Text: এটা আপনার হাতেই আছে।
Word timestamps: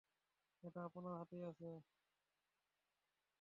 এটা 0.63 0.79
আপনার 0.87 1.13
হাতেই 1.19 1.43
আছে। 1.49 1.69